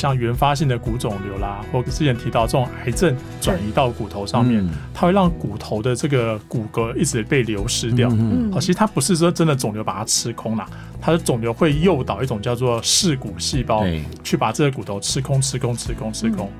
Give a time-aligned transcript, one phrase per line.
[0.00, 8.08] 像原发性的骨肿瘤啦，或之前提到这种癌症转移到骨头上面，它会让骨头的这个骨骼一直被流失掉。
[8.10, 10.64] 嗯，好，其实它不是说真的肿瘤把它吃空了，
[11.02, 13.84] 它的肿瘤会诱导一种叫做噬骨细胞
[14.24, 16.50] 去把这个骨头吃空、吃空、吃空、吃空。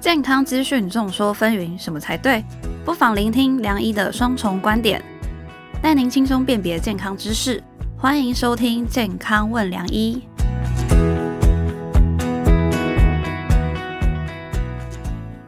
[0.00, 2.42] 健康资讯众说纷纭，什么才对？
[2.82, 5.04] 不妨聆听梁医的双重观点，
[5.82, 7.62] 带您轻松辨别健康知识。
[7.98, 10.22] 欢迎收听《健康问梁医》。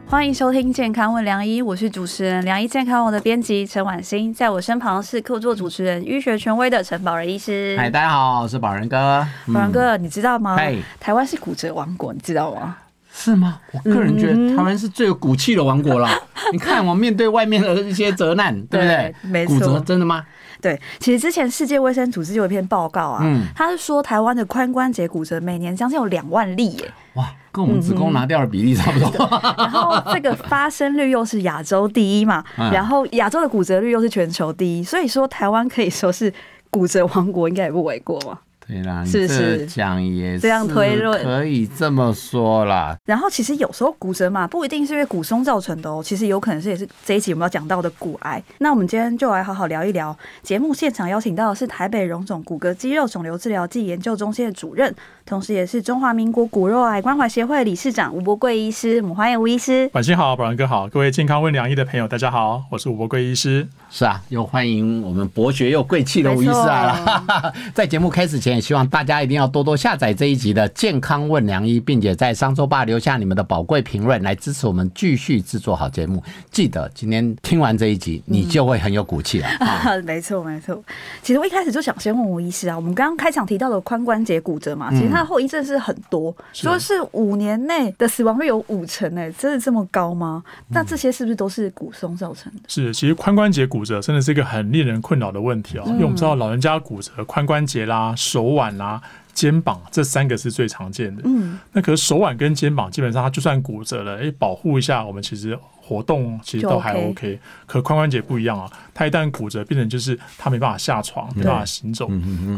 [0.09, 7.75] 欢迎收听《健康问良医》，我是主持人良医健康网的编辑陈婉欣，在我身旁是客座主持人、医学权威的陈宝仁医师。
[7.77, 9.27] 嗨，大家好，我是宝仁哥。
[9.53, 10.57] 宝仁哥，你知道吗？
[10.97, 12.77] 台湾是骨折王国，你知道吗？
[13.11, 13.59] 是吗？
[13.73, 16.07] 我个人觉得台湾是最有骨气的王国了。
[16.53, 19.13] 你看，我面对外面的一些责难，对不对？
[19.23, 19.59] 没错。
[19.59, 20.23] 骨折真的吗？
[20.61, 23.23] 对，其实之前世界卫生组织就有一篇报告啊，
[23.55, 26.91] 他是说台湾的髋关节骨折每年将近有两万例耶。
[27.13, 29.27] 哇，跟我们子宫拿掉的比例差不多。
[29.57, 36.33] 然后这个发生率又是亚洲第一嘛，然后亚洲的骨折率又是全球第一，所以说台湾可以说是
[36.69, 38.39] 骨折王国，应该也不为过嘛。
[38.67, 42.97] 对啦，是是讲也是这样推论，可以这么说啦。
[43.05, 48.43] 然后其实有时候骨折嘛，不一定是因为骨松造成的哦，其实有可能是也是这一集我们要讲到的骨癌。
[48.57, 50.15] 那我们今天就来好好聊一聊。
[50.43, 54.93] 节目现场邀请到的是台北荣总骨骼肌肉肿瘤治疗暨研究中心的主任，
[55.25, 59.01] 同时也是中华民国骨肉癌关怀协会理事长吴柏贵医师。
[59.01, 59.89] 我们欢迎吴医师。
[59.93, 63.65] 晚上好，保仁哥好，各位健康问良医的朋友，大家好，我是吴柏贵医师。
[63.89, 67.53] 是啊，又欢迎我们博学又贵气的吴医师啊！
[67.73, 76.21] 在节目开始前，也希望大家一定要多多下载这一集的《健康问良医》，并且在商周吧留下你们的宝贵评论，来支持我们继续制作好节目。
[76.51, 79.47] 记得今天听完这一集，你就会很有骨气了。
[79.85, 80.83] 嗯、 没错，没错。
[81.23, 90.43] 其实我一开始就想先问吴医师啊，我们刚刚开场提到的髋关节骨折嘛，其实它的后遗症是很多，说是五年内的死亡率有五成，哎，真的这么高吗？
[90.67, 92.59] 那这些是不是都是骨松造成的？
[92.67, 93.77] 是，其实髋关节骨。
[93.77, 99.01] 骨折真的是一个很令人困扰的问题哦，因为我们知道老人家骨折，髋关节啦、手腕啦、
[99.33, 101.21] 肩膀这三个是最常见的。
[101.25, 107.39] 嗯，那可是手腕跟肩膀基本上它就算骨折了，哎，保护一下，我们其实活动其实都还 OK。
[107.65, 112.07] 可髋关节不一样啊，它一旦骨折，变成就是它没办法下床，没办法行走。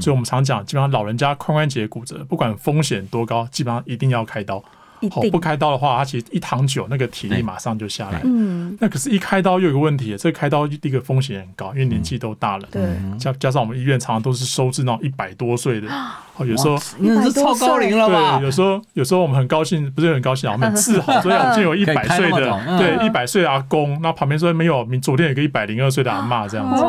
[0.02, 4.64] 所以我们常讲，基本上老人家髋关节骨折，不管风险多高，基本上一定要开刀。
[5.10, 8.22] 好，不开刀的话，他其实一躺久，那个体力马上就下来。
[8.24, 12.68] 嗯，那可是，一开刀又有个问题，这个开刀第一个风险很高，因为年纪都大了。
[12.72, 12.82] 对，
[13.18, 15.88] 加加上我们医院常常都是收治那种一百多岁的。
[16.36, 18.38] 哦，有时候那是超高龄了吧？
[18.38, 24.00] 对，有时候有时候我们很高兴，不是很高兴啊，我们很自豪，所以我们就有一百岁的，对，一百岁阿公。
[24.02, 26.82] 那旁边说没有，你昨天有个一百零二岁的阿嬷这样子，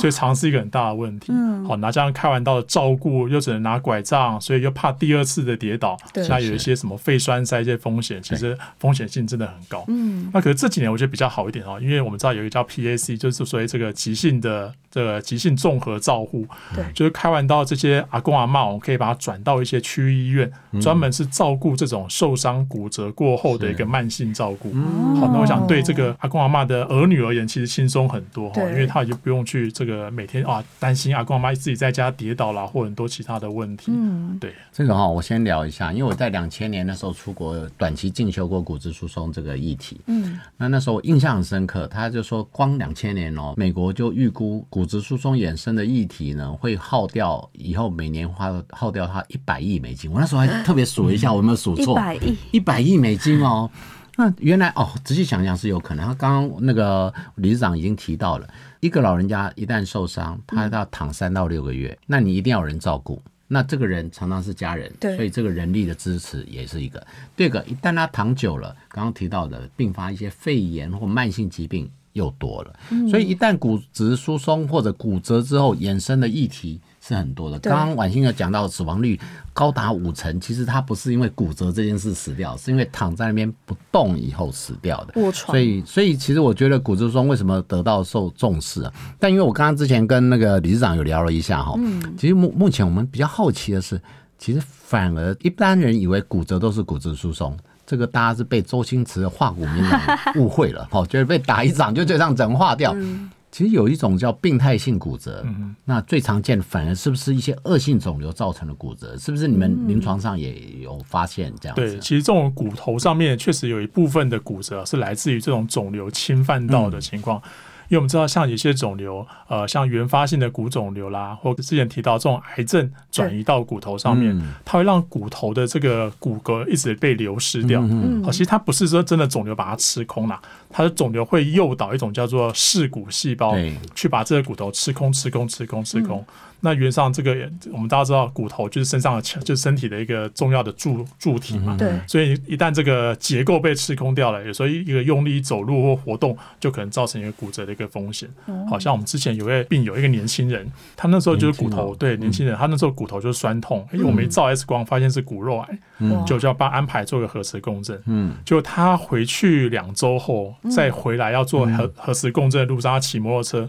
[0.00, 1.32] 所以常是一个很大的问题。
[1.68, 5.96] 好，拿这样开完刀的照顾又只能拿拐杖，所以又怕第二次的跌倒。
[6.28, 9.84] 那有一些什么肺栓塞一些风险，其实风险性真的很高。
[9.88, 20.50] 嗯，那可是这几年我觉得比较好一点哦，因为我们知道有一个叫 PAC，就是所谓这个急性的这个急性综合照护，对，就是开完刀这些阿公阿妈，我们可以把它转到一些区域医院，
[20.80, 24.72] 专门是照顾这种受伤骨折过后的一个慢性照顾。
[25.20, 33.90] 好，那我想对这个阿公阿妈的儿女而言，其实轻松很多哈，因为他也就不用去这个每天啊担心阿公阿妈自己在家跌倒啦或很多其他的问题。
[33.92, 37.43] 嗯，对，这个哈，我先聊一下，因为我在两千年的时候出国
[37.76, 40.00] 短期进修过骨质疏松这个议题。
[40.06, 50.10] 嗯，那那时候我印象很深刻，他就说光两千年哦，美国就预估骨质疏松衍生的议题呢，会耗掉以后每年花耗掉它一百亿美金。
[50.10, 51.92] 我那时候还特别数了一下，我有没有数错？
[51.92, 53.70] 一百亿，一百亿美金哦。
[54.16, 56.06] 那原来哦，仔细想想是有可能。
[56.06, 63.20] 他刚刚那个理事长已经提到了，一个老人家一旦受伤，他要躺三到六个月，那你一定要有人照顾。
[63.54, 67.06] 那这个人常常是家人，对，所以这个人力的支持也是一个。
[67.36, 72.74] 第二个，一旦他躺久了，刚刚提到的并发一些肺炎或慢性疾病又多了。
[73.08, 76.80] 所以一旦骨质疏松或者骨折之后衍生的议题。
[77.06, 77.58] 是很多的。
[77.58, 79.20] 刚刚婉欣有讲到死亡率
[79.52, 85.20] 高达五成，其实他不是因为骨折这件事死掉，是因为躺在那边不动以后死掉的。
[85.20, 85.54] 卧床。
[85.54, 88.92] 所以，所以其实我觉得骨质疏松为什么得到受重视啊？
[89.18, 94.00] 但因为我刚刚之前跟那个理事长有聊了一下哈，嗯，其实目目前我们比较好奇的是，
[94.38, 97.54] 其实反而一般人以为骨折都是骨质疏松，
[97.86, 100.00] 这个大家是被周星驰的化骨绵掌
[100.36, 102.92] 误会了， 哈，觉得被打一掌就这样整化掉。
[102.96, 109.16] 嗯其实有一种叫病态性骨折，嗯、那最常见的反而是不是一些恶性肿瘤造成的骨折？
[109.16, 110.52] 是不是你们临床上也
[110.82, 111.80] 有发现这样子？
[111.80, 117.38] 对，其实这种骨头上面确实有一部分的骨折是来自于这种肿瘤侵犯到的情况。
[117.38, 117.50] 嗯
[117.94, 127.80] 为我们知道像有些肿瘤，呃，像原发性的骨肿瘤啦，或之前提到这种癌症转移到骨头上面，它会让骨头的这个骨骼一直被流失掉。
[128.22, 133.54] 好，其实它不是说真的肿瘤把它吃空了，它的肿瘤会诱导一种叫做噬骨细胞
[133.94, 136.24] 去把这个骨头吃空、吃空、吃空、吃空。
[136.64, 137.36] 那原上这个，
[137.70, 141.76] 我们大家知道，骨头就是身上的，就是身体的一个重要的柱柱体嘛。
[141.78, 141.92] 对。
[142.08, 148.26] 所以一旦这个结构被吃空掉了，有时候一个用力走路或活动，就可能造成一个骨折的一个风险。
[148.68, 150.66] 好像我们之前有位病友，一个年轻人，
[150.96, 155.78] 他那时候就是骨头，对，年轻人，他那时候骨头就是酸痛，因为我们一照 X 光发现是骨肉癌，
[156.26, 158.02] 就就要帮安排做个核磁共振。
[158.06, 158.36] 嗯。
[158.42, 163.68] 就他回去两周后再回来要做核核磁共振的路上，他骑摩托车，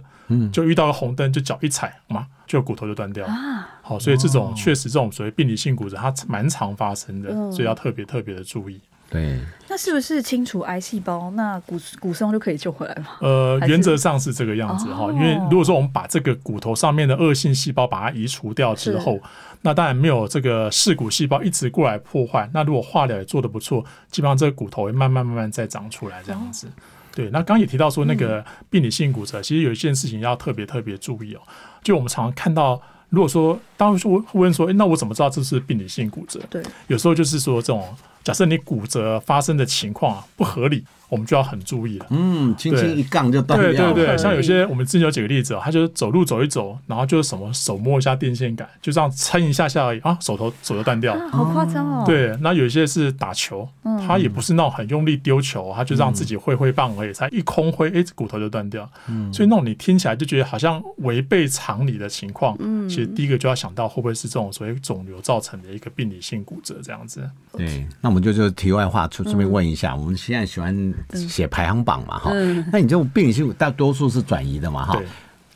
[0.52, 2.28] 就遇到个红灯，就脚一踩嘛。
[2.48, 3.34] 就骨头就断掉了，
[3.82, 8.80] 好，所以这种确实这种所谓病理性骨折，它蛮常发生的，所以要特别特别的注意。
[9.10, 13.08] 对，那是不是清除癌细胞，那骨骨松就可以救回来吗？
[13.22, 19.20] 呃，原则上是这个样子哈，因为如果说我们把这个骨头上面的恶性细胞把它移除掉之后，
[19.64, 22.48] 那当然没有这个噬骨细胞一直过来破坏。
[22.54, 26.68] 那如果化疗也做得不错，基本上这个骨头会慢慢慢慢再长出来这样子。
[27.16, 31.42] 对，那刚刚也提到说那个病理性骨折，其实有一件事情要特别特别注意哦。
[31.82, 36.40] 就我们常常看到，如果说当时会问说，诶，那我怎么知道这是病理性骨折？
[36.50, 37.84] 对，有时候就是说这种。
[38.24, 42.08] 假设你骨折发生的情况啊不合理，我们就要很注意了。
[42.10, 43.94] 嗯，轻轻一杠就断掉。
[43.94, 51.30] 对对对，像有些我们之前有几个例子哦，他就是走路走一走，然后就是什么手摸一下电线杆，就这样撑一下下而已啊，手头手就断掉了。
[51.30, 52.04] 好夸张哦。
[52.04, 53.70] 对，那有些是打球，
[54.08, 58.90] 他也不是那种很用力丢球，他就让自己挥挥棒而已，才一空挥，哎，骨头就断掉。
[59.08, 67.28] 嗯，所以那种你听起来就觉得好像违背常理的情况，嗯，其实第一个就要想到会不会是这种所谓肿瘤造成的一个病理性骨折这样子。
[67.54, 75.02] 对，那我们就就题外话，顺顺便问一下，嗯、我们现在喜欢写排行榜嘛，哈、嗯，那你这种病理性大多数是转移的嘛，哈。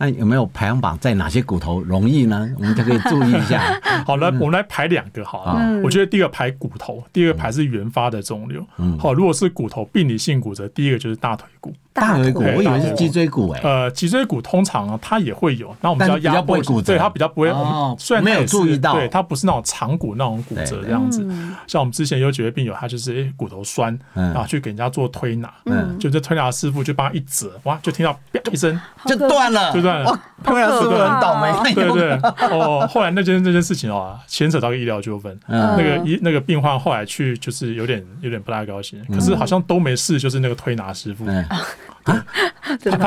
[0.02, 2.50] 那有没有排行榜在哪些骨头容易呢？
[2.58, 3.78] 我们就可以注意一下。
[4.08, 5.82] 好了，我们来排两个好了。
[5.84, 8.66] 我觉得第一个排骨头，第二个排是原发的肿瘤。
[8.98, 11.74] 好，如果是骨头病理性骨折，第一个就是大腿骨。
[12.00, 13.62] 大腿骨，我以为是脊椎骨哎。
[13.64, 17.50] 呃，脊椎骨通常它也会有，那我们叫压迫骨折，对，它比较不会。
[17.50, 21.28] 哦，虽然没有注意到，对，它不是那种长骨那种骨折这样子。
[21.68, 30.20] 像我们之前有几位病友，他就是哎骨头酸，然后去给人家做推拿，嗯，就这推拿师傅就帮他一折，哇，就听到啪一声就断了，就断了。
[30.44, 31.74] 推拿师傅很倒霉。
[31.74, 32.12] 对对
[32.50, 41.26] 哦，后来那件那件事情哦，牵扯到个医疗纠纷，那个医那个病患后来去就是有点有点不太高兴，可是好像都没事，就是那个推拿师傅。
[42.04, 42.26] 啊，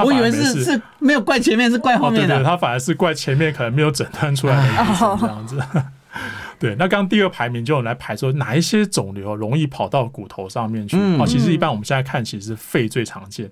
[0.05, 2.43] 我以为是是没有怪前面，是怪后面的。
[2.43, 5.61] 他反而是怪前面可能没有诊断出来的医生这样子。
[6.59, 10.97] 对，那刚刚第二排名就来排说哪一些肿瘤容易跑到骨头上面去？
[11.19, 13.51] 哦，其实一般我们现在看，其实是肺最常见，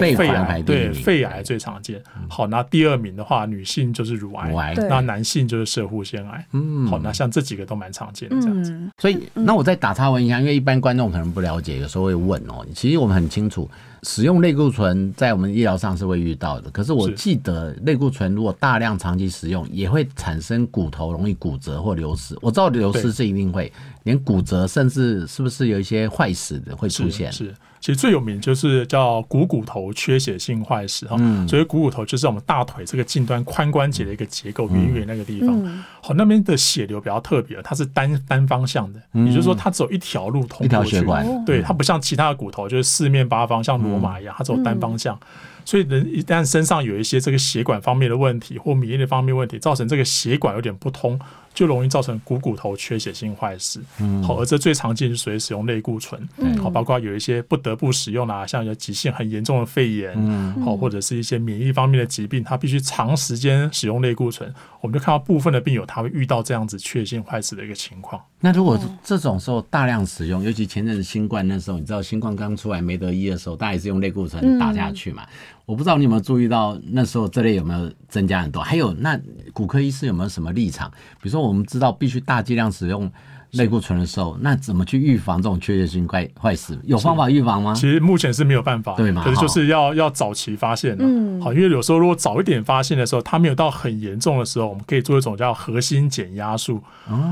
[0.00, 2.00] 肺癌对，肺癌最常见。
[2.26, 6.46] 好，那第二名的话，女性就是乳癌，那男性就是射护腺癌。
[6.52, 8.74] 嗯，好，那像这几个都蛮常见的这样子。
[8.96, 12.64] 所以，那我再打岔问一下，因为一般观众可能不了解，有时候会问哦。
[12.74, 13.70] 其实我们很清楚。
[14.02, 22.36] 使用类固醇在我们医疗上是会遇到的，可是我记得类固醇如果大量长期使用，也会产生骨头容易骨折或流失。
[22.40, 23.72] 我知道流失是一定会，
[24.04, 27.32] 连骨折甚至是不是有一些坏死的会出现？
[27.32, 27.54] 是。
[27.80, 31.16] 其实最有名就是叫股骨头缺血性坏死哈，
[31.46, 35.84] 所以股骨头就是我们大腿这个近端髋关节的一个结构，圆圆那个地方。
[36.00, 41.44] 好，那边的血流比较特别，它是单单方向的，也就是说它只有一条路通过去，一条血管。
[41.44, 45.18] 对，它不像其他的骨头，就是四面八方像罗马一样，它只有单方向。
[45.64, 51.18] 所以人一旦身上有一些这个血管方面的问题或免疫力方面问题，造成这个血管有点不通，
[51.58, 53.82] 就容易造成股骨头缺血性坏死。
[53.98, 56.28] 嗯，好，而这最常见是属于使用类固醇。
[56.36, 64.54] 嗯，好，包括有一些不得不使用啊，像有急性很严重的肺炎，嗯，好，或者是一些免疫方面的疾病，它必须长时间使用类固醇。
[64.80, 68.22] 我们就看到部分的病友他会遇到这样子缺血性坏死的一个情况。
[68.38, 75.26] 那如果这种时候大量使用，尤其前阵子新冠那时候，你知道新冠刚出来没得医的时候，大家也是用类固醇打下去嘛。
[75.66, 78.62] 我不知道你有没有注意到，那时候这类有没有增加很多？
[78.62, 79.20] 还有，那
[79.52, 80.88] 骨科医师有没有什么立场？
[81.20, 83.10] 比如说，我们知道必须大剂量使用
[83.52, 86.78] 类固醇的时候，那怎么去预防这种缺血性坏坏死？
[86.84, 87.72] 有方法预防吗？
[87.74, 89.22] 其实目前是没有办法，对吗？
[89.24, 90.98] 可是就是要要早期发现了。
[91.00, 96.82] 嗯，好，因为有时候如果早一点发现的时候，它没有到很严重的时候，我们可以做一种叫核心减压术。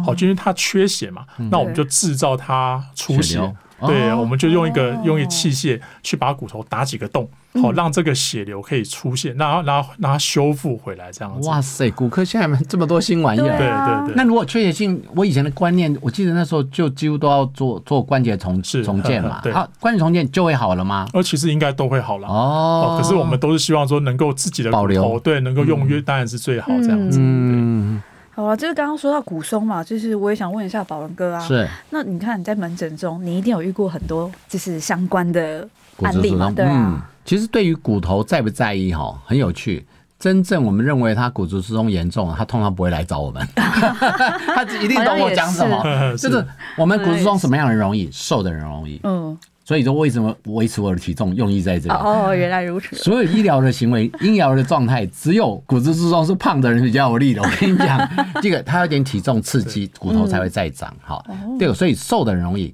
[0.05, 3.39] 好，就因为它缺血嘛，那我们就制造它出血。
[3.85, 7.29] 对，我们就用一个用一个器械去把骨头打几个洞，
[7.61, 11.47] 好让这个血流可以出现，然后然后让它修复回来这样子。
[11.49, 13.43] 哇塞，骨科现在这么多新玩意儿。
[13.43, 14.15] 对对对。
[14.17, 19.41] 那如果缺血性，我以前的观念，我记得那时候就几乎都要做做关节重重建嘛。
[19.45, 19.53] 对。
[19.53, 21.07] 好，关节重建就会好了吗？
[21.13, 22.27] 呃，其实应该都会好了。
[22.29, 22.99] 哦。
[22.99, 27.19] 可是我们都是希望说能够自己的保留，对，能够用约当然是最好这样子。
[27.21, 28.03] 嗯。
[28.37, 31.41] 好啊，就是刚刚说到骨松嘛，就是我也想问一下宝文哥啊。
[31.41, 31.67] 是。
[31.89, 35.67] 那你看你在门诊中，你一定有遇过很多就是相关的
[36.03, 36.53] 案例嘛？
[36.55, 36.71] 对啊。
[36.71, 39.87] 嗯，其实对于骨头在不在意哈，很有趣。
[40.19, 43.43] 真正我们认为他骨质疏松严重，他通常不会来找我们。
[43.57, 45.83] 他一定懂我讲什么。
[46.19, 49.01] 就是 我们骨质疏松什么样的人容易，瘦的人容易。
[49.05, 49.37] 嗯。
[49.67, 51.95] 所以说，为什么维持我的体重用意在这里？
[51.97, 52.95] 哦，原来如此。
[52.95, 57.43] 所有医疗的行为、医疗的状态，只有骨质疏松是胖的人比较有利的。
[57.45, 58.09] 我跟你讲，
[58.41, 60.95] 这个他有点体重刺激，骨头才会再长。
[61.03, 61.27] 好，
[61.59, 62.73] 对，所以瘦的人容易，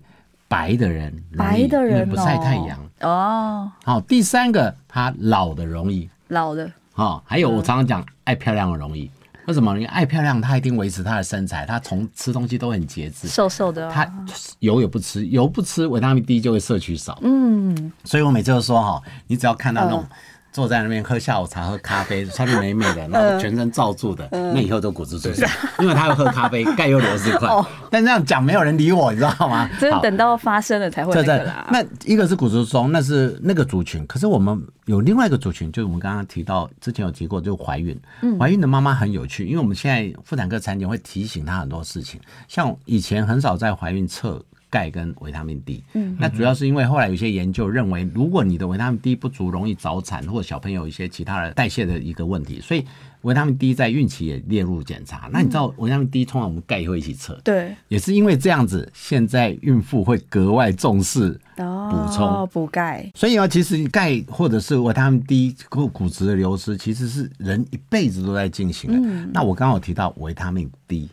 [0.49, 3.73] 白的人白的人不晒太阳哦。
[3.85, 6.71] 好，第三个他老的容易，老的。
[6.93, 9.11] 好，还有我常常讲爱漂亮的容易。
[9.53, 9.77] 为什么？
[9.77, 13.91] 你爱漂亮，她一定维持她的身材，她从吃东西都很节制，瘦瘦的。
[13.91, 14.11] 她
[14.61, 17.19] 油也不吃，油不吃，维他命 D 就会摄取少。
[17.21, 20.07] 嗯，所以我每次都说哈，你只要看到那种。
[20.53, 27.49] 坐在那边喝下午茶、喝咖啡，穿的美美的，然后全身罩住的，那以后都骨质疏松，因为他要喝咖啡，钙又流失快。
[27.91, 29.69] 但这样讲没有人理我，你知道吗？
[29.81, 31.13] 真的等到发生了才会。
[31.15, 34.07] 对对，那一个是骨质疏松，那是那个族群。
[34.07, 37.99] 可是我们有另外一个族群，就是我们刚刚提到，之前有提过，就是怀孕。
[38.39, 44.43] 怀孕的妈妈很有趣，因为我们现在妇产科产检会提醒她很多事情，像以前很少在怀孕测。
[44.73, 52.83] 钙跟维他命 D，嗯，那主要是因为后来有些研究认为，如果你的维他命 D 不足，容易早产或者小朋友一些其他的代谢的一个问题，所以
[53.21, 55.29] 维他命 D 在孕期也列入检查。
[55.31, 63.13] 那你知道维他命 D 通常我们钙也会一起测，对，也是因为这样子，现在孕妇会格外重视补充补钙。
[63.15, 69.29] 所以啊，其实钙或者是维他命 D 或骨质的流失，其实是人一辈子都在进行的。
[69.35, 71.11] 那我刚刚有提到维他命 D。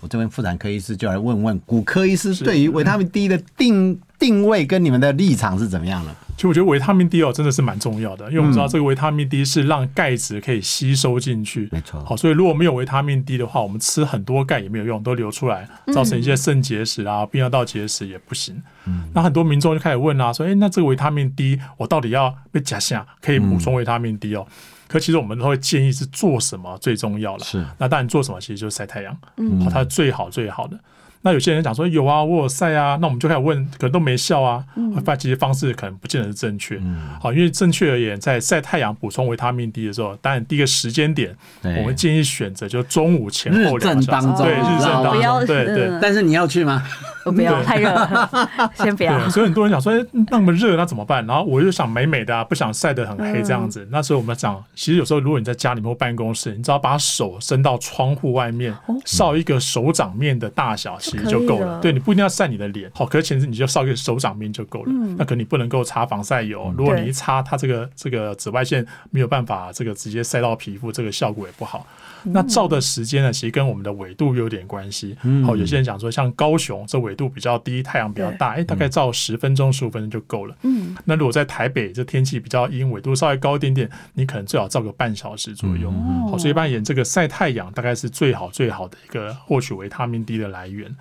[0.00, 6.14] 我这边妇产科医师就来问问骨科医师，对于维他命 D 的定定位跟你们的立场是怎么样的？
[6.36, 12.02] 其实我觉得维他命 D 哦真的是蛮重要的，因为我们知道这个维他命 D 是让钙质可以吸收进去，没错。
[12.02, 18.62] 好，所以如果没有维他命 D 的话，我们吃很多钙也没有用，都流出来，造成一些肾结石啊、泌尿道结石也不行。
[18.86, 24.46] 嗯，那很多民众就开始问啊，说，哎，那这个维他命 D 我到底要被假下可以补充维他命 D 哦？
[24.90, 27.44] 可其实我们都会建议是做什么最重要了。
[27.44, 30.76] 是，那当然做什么其实就是晒太阳，嗯，好，它最好最好的。
[31.22, 34.64] 那有些人讲说有啊，我有晒啊，那我们就开始问，可能都没效啊。
[34.74, 36.76] 嗯，发现其实方式可能不见得是正确。
[36.80, 45.90] 嗯，好，因为正确而言，在晒太阳补充维他命 D 的时候，当然第一个时间点，我们建议选择就中午前后两小时，对，日正当中，对对。
[46.00, 46.82] 但是你要去吗？
[47.34, 49.28] 不要太热了， 先不要。
[49.28, 51.26] 所以很多人讲说，哎，那么热那怎么办？
[51.26, 53.86] 然后我就想美美的，啊不想晒得很黑这样子。
[53.90, 58.74] 那时候我们讲，其实有时候如果你在家里面或办公室，你只要把手伸到窗户外面，
[59.04, 61.78] 烧一个手掌面的大小，其实就够了。
[61.80, 64.92] 对，你不一定要晒你的脸，好，可是其实你就烧一个手掌面就够了。
[65.16, 71.86] 那可能你不能够擦防晒油，如果你一擦，它这个这个紫外线没有办法这个直接晒到皮肤，这个效果也不好。
[72.24, 75.16] 那照的时间呢，其实跟我们的纬度有点关系。
[75.44, 80.56] 好，有些人讲说，像高雄这纬度比较低，太阳比较大，哎，大概照十分钟、十五分钟就够了。
[80.62, 85.90] 嗯，那如果在台北这天气比较阴，纬度稍微高一点点，你可能最好照个半小时左右。
[86.30, 90.94] 好，所以一般演这个晒太阳大概是最好最好的一个获取维他命 D 的来源。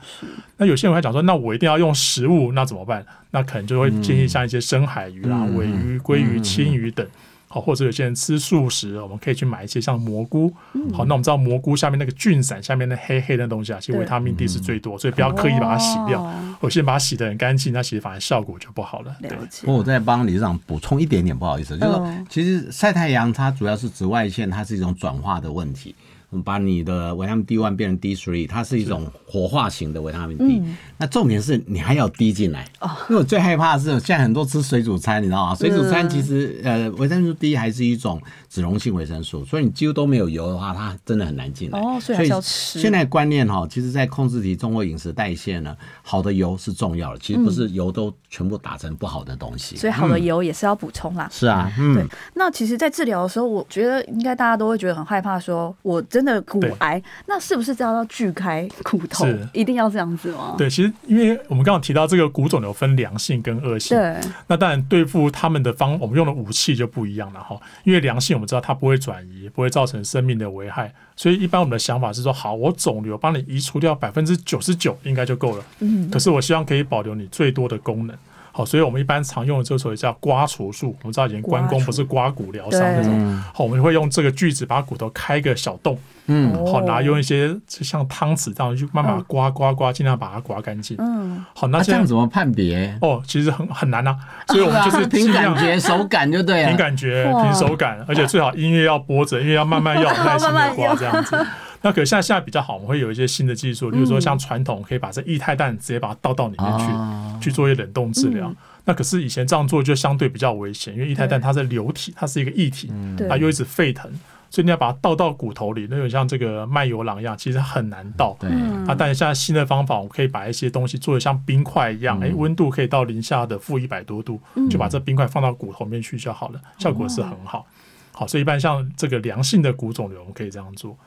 [0.58, 3.06] 那有些人还讲说，那我一定要用食物，那怎么办？
[3.32, 7.06] 那可能就会建议像一些深海鱼啦、尾鱼、鲑鱼、青鱼等。
[7.52, 10.54] 好，或者有些人吃素食，我们可以去买一些像蘑菇。
[10.94, 16.24] 好，那我们知道蘑菇下面那个菌伞下面那黑黑的东西啊，其实维他命 D 是最多，所以不要刻意把它洗掉。
[16.60, 19.16] 我先把它洗得很干净，那其实反而效果就不好了。
[19.20, 19.32] 对，
[19.64, 25.96] 不我再帮理事长补充一点点，不好意思，就是说，其实晒太阳它主要是紫外线，它是一种转化的问题。
[26.44, 30.62] 把你的维他命 D one 变成 D three，它是一种活化型的维他命 D。
[30.98, 32.68] 那重点是你还要滴进来，
[33.10, 35.56] 因为我最害怕的是现在很多吃水煮餐，你知道吗？
[35.56, 41.80] 水煮餐其实呃维生素 D 还是一种脂溶性维生素，所以你几乎都没有油的话，它真的很难进来。
[41.80, 42.80] 哦，所以要吃。
[42.80, 47.20] 现在观念哈，其实在控制体重或饮食代谢呢，好的油是重要的。
[47.20, 51.28] 其实不是油都全部打成不好的东西，所以好的油也是要补充啦。
[51.32, 51.96] 是啊，嗯。
[51.96, 52.06] 对。
[52.34, 59.26] 那其实，在治疗的时候，我觉得应该大家都会觉得很害怕，说我真的骨癌，那是不是要要锯开骨头？
[59.54, 60.54] 一定要这样子吗？
[60.58, 64.18] 对，其实因为我们刚刚提到这个骨肿瘤分良性跟恶性，对。
[64.48, 67.58] 那当然对付他们的方，我们用的武器就不一样了哈。
[67.86, 75.64] 因为良性我们知道它不会转移，不会造成生命的危害，所以一般我们的想法是说，好，我肿瘤帮你移除掉百分之九十九应该就够了。
[75.80, 76.10] 嗯。
[76.10, 78.18] 可是我希望可以保留你最多的功能。
[78.60, 80.94] 好，所以我们一般常用的这个所谓叫刮除术。
[81.02, 85.98] 我们知道以前关公不是刮骨疗伤那种，好，我们会用这个锯子把骨头开个小洞，
[86.28, 90.98] 嗯，好，然后用一些像汤匙这样去慢慢刮刮刮，尽量把它刮干净。
[91.00, 92.94] 嗯，好，那这样怎么判别？
[93.00, 94.18] 哦，其实很很难啊，
[94.50, 101.48] 所以我们就是凭感觉、手感就对了，凭感觉、凭手感，而且最好音乐要播着，因为要慢慢要耐心的 刮这样子。
[101.84, 108.50] 那可是现在现在比较好，我们会有一些新的技术，比如说像传统可以把这液态氮直接把它倒到里面去，嗯、去做一些冷冻治疗。
[108.50, 108.56] 嗯、
[108.86, 112.92] 那可是以前这样做就相对比较危险，因为液态氮它是流体，它是一个液体，
[113.30, 114.12] 它又一直沸腾，
[114.50, 118.36] 所以你要把它倒到骨头里，那种像这个卖油郎一样，其实很难倒。
[118.40, 118.50] 对，
[118.86, 127.66] 啊，但是现在新的方法，我可以把一些东西做的像冰块一样，哎、嗯，温度可以到零下的负一百多度，就把这冰块放到骨头里面去就好了，效果是很好。
[128.12, 130.98] 好，所以一般像这个良性的骨肿瘤，我们可以这样做。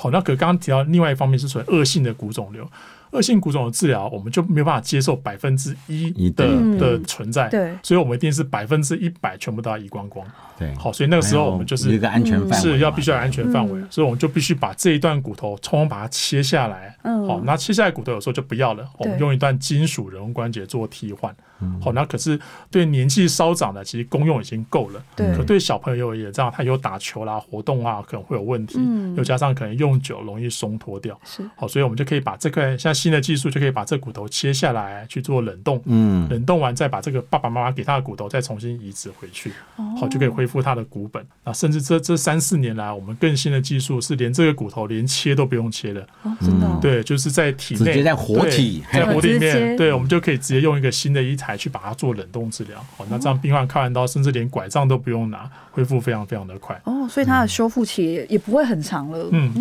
[0.00, 2.66] 好，那可刚刚提到另外一方面是属于恶性的骨肿瘤。
[3.10, 6.46] 恶性骨肿瘤治疗，我们就没有办法接受百分之一的
[6.78, 10.24] 的存在，对，所以我们一定是百分之一百全部都要移光光，
[10.60, 16.94] 对，好，所以那个时候我们就是一个安全范围，是要必须要安全范围，所以我们就必须把这一段骨头通通把它切下来，
[17.26, 21.34] 好，那切下来骨头有时候就不要了，我们用一段金属人工关节做替换，
[21.82, 22.38] 好，那可是
[22.70, 29.16] 对年纪稍长的，其实功用已经够了，对，可对小朋友也这样，他有打球啦、活动啊，可能会有问题，嗯。
[29.16, 32.94] 又加上可能用久容易松脱掉，是，好，所以我们就可以把这块像。
[33.00, 41.22] 新的技术就可以把这骨头切下来去做冷冻，嗯，冷冻完再把这个爸爸妈妈给他的骨头再重新移植回去，哦好，就可以恢复他的骨本。
[41.44, 46.06] 啊，甚至这这三四年来，我们更新的技术是连这个骨头连切都不用切了，
[46.40, 52.84] 真的，对，就是在体内直接在活体，在活体里面，对，我们就可以直接用一个新的医材去把它做冷冻治疗。
[52.96, 56.80] 哦，那这样病患看完刀，甚至连拐杖都不用拿，恢复非常非常的快。
[56.84, 59.28] 哦，所以它的修复期也不会很长了。
[59.30, 59.54] 嗯，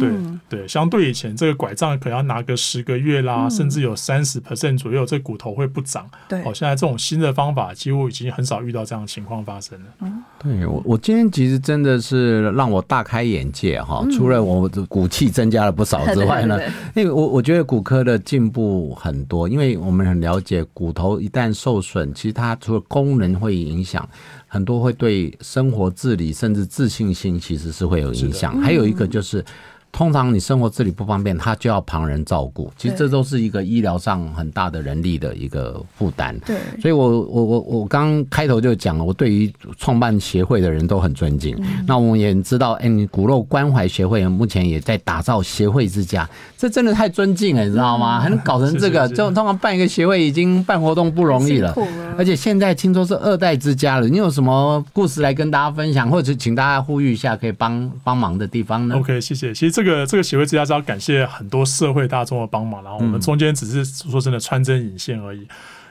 [0.49, 3.95] 对对，相对以前这个拐杖可能要拿个十个月啦，甚至有。
[3.99, 6.09] 三十 percent 左右，这骨头会不长。
[6.29, 9.85] 对，好，现在这种新的方法，几乎已经很少遇到这样的情况发生了。
[9.99, 14.05] 嗯，对我，我今天其实真的是让我大开眼界哈。
[14.11, 16.59] 除了我的骨气增加了不少之外呢，
[16.95, 24.07] 因为我我觉得骨科的进步很多，因为我们很了解骨头一旦受损，其实它除了功能会影响，
[24.47, 28.59] 很多会对生活自理甚至自信心其实是会有影响。
[28.59, 29.43] 还有一个就是。
[29.91, 32.71] 通常你生活自理不方便，他就要旁人照顾。
[32.77, 36.37] 其实这都是一个医疗上很大的人力的一个负担。
[36.45, 41.55] 对，所以我我我我刚开头就讲了，我对于创办协会的人都很尊敬。
[41.59, 48.19] 嗯、那我们也知道，哎、欸，你骨肉关怀协会目前也在打造协会之家，这真的太尊敬了，你知道吗？
[48.19, 51.87] 还能搞成这个， 就通常办一个协会已经办活动不容易了，了
[52.17, 54.07] 而且现在听说是二代之家了。
[54.07, 59.53] 你有什么故事来跟大家分享，或者请大家呼吁一下可以帮帮忙的地方呢？OK，谢谢。
[59.53, 65.39] 其实这个这个协会之家是要感谢很多社会大众的帮忙，然后我们中间只是说真的穿针引线而已。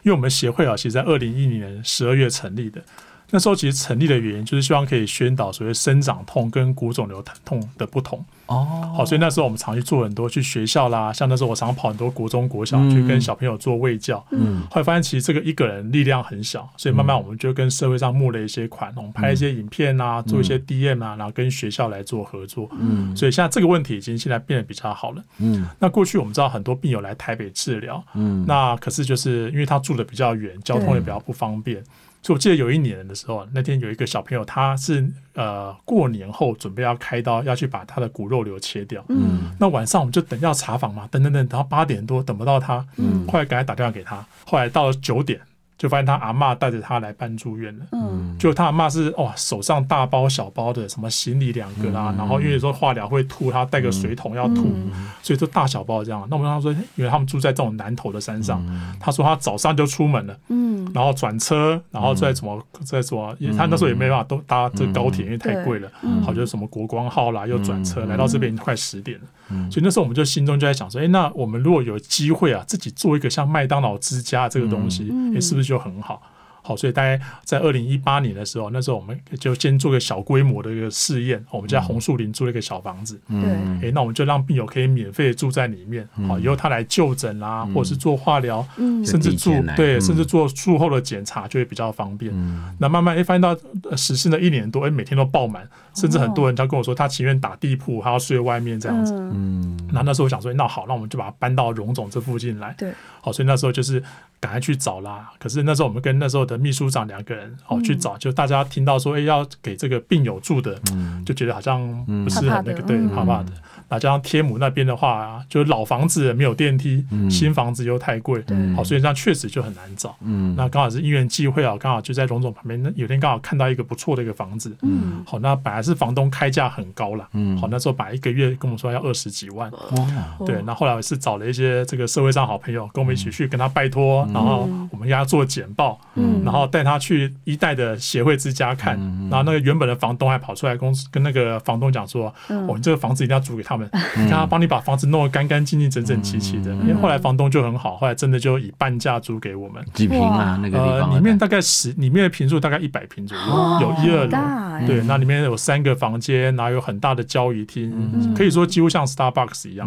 [0.03, 2.83] 因为我们协会啊，其实在二零一零年十二月成立的。
[3.31, 8.25] 那时候其实成立的原因就是希望可以宣导所谓生长痛跟骨肿瘤疼痛的不同。
[8.47, 14.25] 哦，好，所以那时候我们常去做很多去学校啦，像那时候我常跑很多国中国小去跟小朋友做卫教。
[14.31, 22.67] 嗯，后来发现其实这个一个人力量很小，所以慢慢我们就跟社会上募了一些款，我们拍一些影片啊，做一些 DM 啊，然后跟学校来做合作。
[22.81, 25.23] 嗯，所以现在这个问题已经现在变得比较好了。
[25.37, 31.85] 嗯，那过去我们知道很多病友来台北治疗，嗯，那可是就是因为他住的比较远，交通也比较不方便。
[32.29, 39.03] 所以我记得有一年的时候，那天有一个小朋友，他是呃过年后准备要开刀，要去把他的骨肉瘤切掉。
[39.09, 45.41] 嗯，那晚上我们就等要查房嘛，等等等，等到八点多等不到他，嗯，后来赶快打电话给他，后来到了九点。
[45.79, 54.75] 就发现他阿嬷带着他来办住院了，嗯，就他阿嬷是哇，手上大包小包的，什么行李两个啦，然后因为有时候化疗会吐，他带个水桶要吐，
[55.23, 56.27] 所以就大小包这样。
[56.29, 58.61] 那我们他说，因为他们住在这种南头的山上，
[58.99, 65.88] 他说他早上就出门了，嗯，然后转车，然后再怎么再怎么，因为他那时候也没办法都搭这高铁，因为太贵了，
[66.25, 75.67] 好就是什么国光号啦，又转车来到这边已经快十点了，所以那时候我们就心中就在想说，哎，那我们如果有机会啊，自己做一个像麦当劳之家这个东西，哎，是不是？
[75.68, 76.22] 就很好。
[76.61, 81.42] 好，所以大概在二零一八年的时候，那时候我们就先做个小规模的一个试验。
[81.50, 86.07] 我们在红树林租了一个小房子，对，哎，那我们就让病友可以免费住在里面。
[86.26, 92.35] 好，以后他来就诊啦，或者是做化疗，甚至住对，甚至做术后的检查就会比较方便。
[92.78, 93.57] 那慢慢哎，发现到
[93.96, 99.14] 实施了一年多，哎，每天都爆满，甚至很多人他跟我说，他情愿打地铺，他要睡外面这样子。
[99.14, 102.74] 嗯，那那时候我想说，那好，那我们就把它搬到荣总这附近来。
[102.76, 104.02] 对，好，所以那时候就是。
[104.40, 105.31] 赶快去找啦！
[105.38, 110.79] 可是那时候我们跟那时候的秘书长两个人哦去找，就大家听到说哎要给这个病友住的，
[111.24, 113.53] 就觉得好像不是很那个对，怕怕的。
[113.90, 120.14] 那加上天母那边的话啊，就是老房子没有电梯，嗯、新房子又太贵，嗯、好，所以这样确实就很难找。
[120.20, 146.73] 嗯，那刚好是因缘际会啊，刚好就在荣总旁边，那有天刚好看到一个不错的一个房子，嗯，好，那本来是房东开价很高了，嗯，好，那时候本来一个月跟我们说要二十几万，哦，对，那后来是找了一些这个社会上好朋友跟我们一起去跟他拜托，嗯、然后我们给他做简报，嗯，然后带他去一代的协会之家看，嗯、然后那个原本的房东还跑出来公司跟那个房东讲说，嗯、哦，你这个房子一定要租给他们，让他帮你把房子弄得干干净净、整整齐齐的。
[146.77, 149.85] 因为后来房东就很好，后来真的就以半价租给我们。
[149.95, 150.59] 几平啊？
[150.62, 154.87] 那个呃，里面大概十，里面的平数大概一百平左右，有一二楼。
[154.87, 157.93] 对，那里面有三个房间，然后有很大的交易厅，
[158.37, 159.87] 可以说几乎像 Starbucks 一样。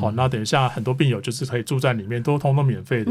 [0.00, 3.10] 好，那等一下很多病友就是可以住在里面，都通通免费的。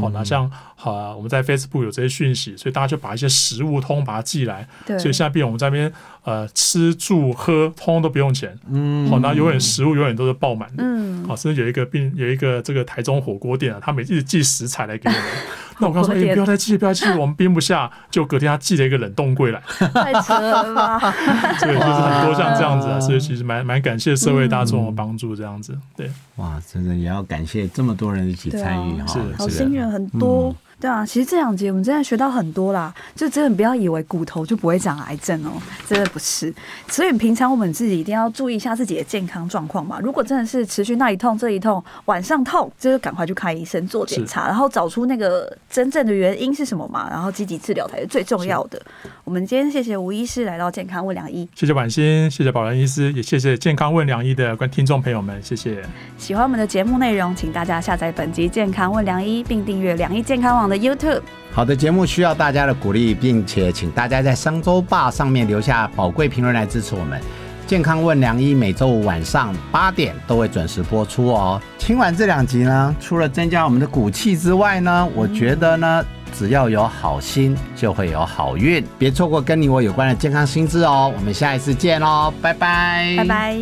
[0.00, 0.50] 好，那像
[0.82, 4.66] 呃，我们在 Facebook 有这些讯息，所以大家就把一些食物通把它寄来。
[4.86, 5.92] 所以现在病友我们在那边。
[6.26, 15.22] 呃，吃住喝通通都不用钱，嗯，好，那永远食物永远都是爆满的，嗯，好，甚至有一个病，有一个这个台中火锅店啊，他每次寄食材来给我们，
[15.78, 19.62] 那我刚说，哎，不要再寄，不要寄，我们编不下，就隔天他寄了一个冷冻柜来，
[19.94, 20.98] 太扯了吧，
[21.62, 30.52] 所以就是很多像这样子啊，所以其实蛮蛮感谢社会大众的帮助，这样子，对，哇，真的也要感谢这么多人一起参与哈，好心人很多。
[30.78, 35.52] 对啊，其实这两集我们真的学到很多啦，就真的不要以为骨头就不会长癌症哦，
[35.86, 36.52] 真的不是。
[36.86, 39.98] 所以平常我们自己一定要注意一下自己的健康状况嘛。
[40.00, 48.80] 如果真的是持续那一痛这一痛，晚上痛，就是赶快去看医生做检查，然后找出那个真正的原因是什么嘛，然后积极治疗才是最重要的。
[49.24, 55.82] 我们今天谢谢吴医师来到健康问良医，谢谢婉欣，谢谢宝兰医师，也谢谢健康问良医的观听众朋友们，谢谢。
[56.18, 61.22] 喜欢我们的节目内容，请大家下载本集健康问良医，并订阅良医健康网的 YouTube。
[61.52, 67.20] 好的节目需要大家的鼓励，并且请大家在商周吧上面留下宝贵评论来支持我们。
[67.66, 71.60] 健康问良医每周五晚上八点都会准时播出哦。
[71.78, 81.12] 听完这两集呢，除了增加我们的骨气之外呢，我觉得呢，只要有好心就会有好运，别错过跟你我有关的健康心智哦。
[81.16, 83.58] 我们下一次见喽，拜拜，拜拜。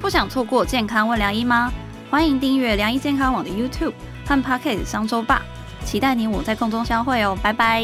[0.00, 1.72] 不想错过健康问良医吗？
[2.10, 3.92] 欢迎订阅良医健康网的 YouTube
[4.26, 5.42] 和 Pocket 商周吧。
[5.88, 7.82] 期待你我在空中相会哦，拜拜。